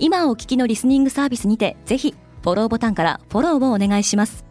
[0.00, 4.44] 今お聞きのリスニングサービスにてぜひフォローボタンからフォローをお願いします。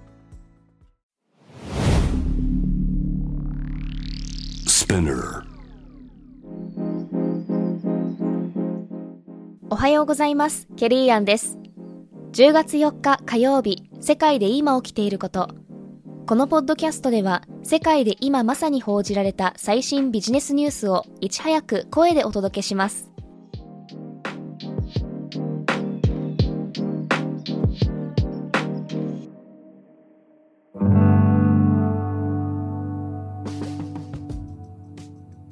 [9.70, 10.68] おはようございます。
[10.76, 11.58] ケリーアンです。
[12.34, 15.50] 10月4日火曜日世界で今起きていること。
[16.26, 23.10] このポッドキャストでは世界で今まさに報じられた最新ビジネスニュースをいち早く声でお届けします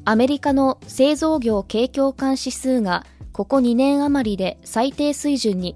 [0.07, 5.75] アメリカの製造業景況感指数がここ2年余りで最低水準に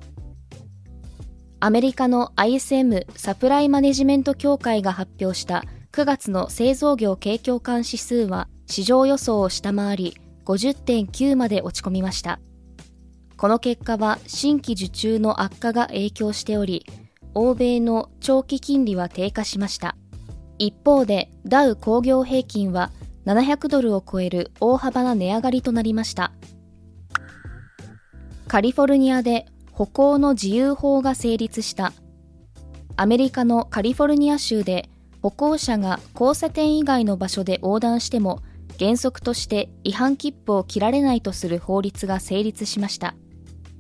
[1.60, 12.40] アメリカの ISM サプライマネジメント協会が発表した9月の製造業景況感指数は市場予想を下回り50.9まで落ち込みました。
[13.36, 16.86] この結果は新規受注の悪化が影響しており、
[17.34, 19.96] 欧米の長期金利は低下しました。
[20.60, 22.92] 一方でダウ工業平均は
[23.30, 26.32] 700ドルを超える大幅な値上がりとなりました。
[28.48, 31.94] カリフォルニアで歩行の自由法が成立した。
[32.96, 34.90] アメリカのカリフォルニア州で
[35.22, 38.42] 歩行者が交差点以外の場所で横断しても
[38.80, 43.14] 原則として違反切符を切られないとする法律が成立しました。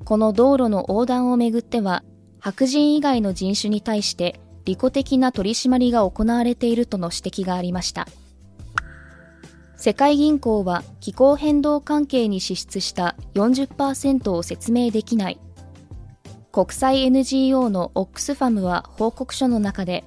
[0.05, 2.03] この道路の横断をめぐっては
[2.39, 8.07] 白人以外の人種に対して利己的な取り締まりが行われているとの指摘がありました。
[9.81, 15.39] 世界銀行は気候変動関係に支出した40%を説明できない。
[16.51, 20.03] 国際 NGO のオックスファムは報告書の中で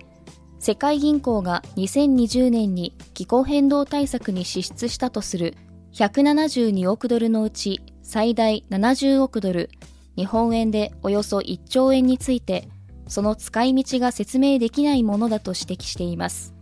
[0.59, 5.56] 世界銀行が2020年に気候変動対策に支出したとする
[5.94, 9.71] 172億ドルのうち最大70億ドル
[10.16, 12.69] 日本円でおよそ1兆円について
[13.09, 16.53] その使い道が説明できないものだと指摘しています。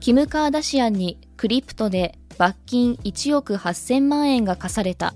[0.00, 5.14] キム・カーダシアンにクリプトで罰金1億8000万円が課された。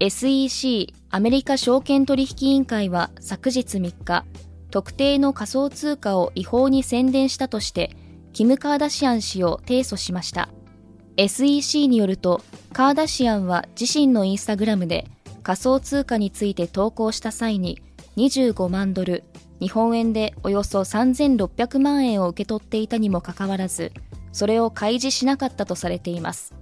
[0.00, 4.24] SEC アメリカ証券取引委員会は昨日3日
[4.72, 7.96] 特定の仮想通貨を違法に宣伝したとして
[8.32, 10.48] キム・カーダシアン氏を提訴しました。
[11.16, 12.42] SEC によると
[12.72, 15.06] カーダシアンは自身のインスタグラムで
[15.44, 17.80] 仮想通貨について投稿した際に
[18.16, 19.22] 25万ドル
[19.60, 23.92] 日本円でおよそ3600万円を受け取っていたにもかかわらず
[24.32, 26.54] それを開示しなかったとされています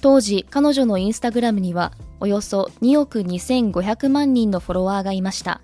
[0.00, 5.60] 当時彼女のインスタグラムにはおよそ2億2500万人のフォロワーがいました。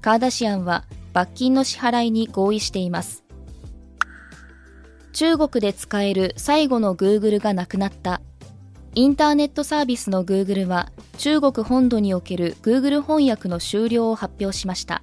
[0.00, 3.24] カーダシアンは罰金の支払いに合意しています。
[5.12, 8.20] 中国で使える最後の Google がなくなった。
[8.94, 15.02] インターネットサービスの Google は中国本土における Google 翻訳の終了を発表しました。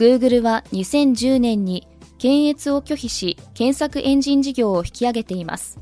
[0.00, 5.78] Google は2010年に検閲を拒否し検索エンジン事業を引き上げています。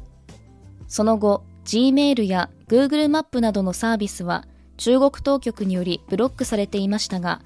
[0.88, 4.44] その後、Gmail や Google マップなどのサービスは
[4.76, 7.42] 中国当局によりブロックされていましたが、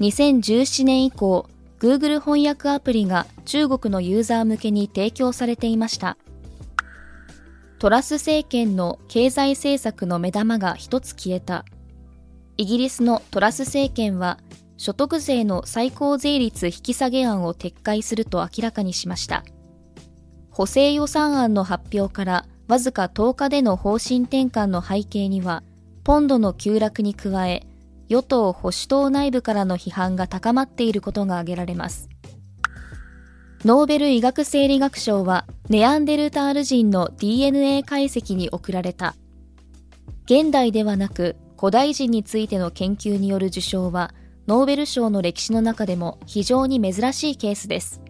[0.00, 1.48] 2017年以降、
[1.78, 6.16] Google 翻訳アプリが中国のユーザー向けに提供されていました。
[7.78, 11.64] トラス政権の経済政策の目玉が一つ消えた。
[12.56, 14.40] イギリスのトラス政権は
[14.78, 19.44] 所得税の最高税率引き下げ案を撤回すると明らかにしました。
[20.50, 25.62] 補正予算案の発表からわずか10日での方針転換の背景には、
[26.04, 27.66] ポンドの急落に加え、
[28.08, 32.08] 与党保守党内部からの批判が高まっていることが挙げられます。
[33.64, 39.16] ノーベル医学生理学賞はネアンデルタール人の DNA 解析に贈られた。
[40.26, 44.14] 現代ではなく古代人についての研究による受賞は
[44.48, 48.00] ノーベル賞の歴史の中でも非常に珍しいケースです。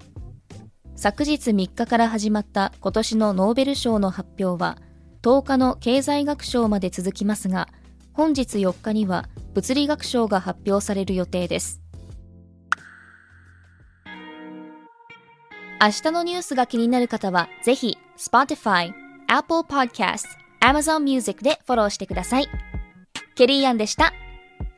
[0.99, 4.79] 昨日3日から始まった今年のノーベル賞の発表は
[5.23, 7.69] 10日の経済学賞まで続きますが
[8.13, 11.81] 本日4日には物理学賞が発表される予定です
[15.81, 18.93] 明日のニュースが気になる方はぜひ Spotify、
[19.29, 20.25] Apple Podcast、
[20.61, 22.49] Amazon Music でフォローしてください
[23.37, 24.13] ケリーアンでした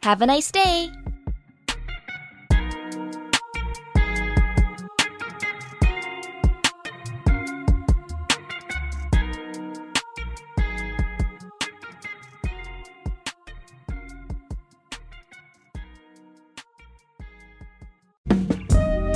[0.03, 1.00] Have a nice day!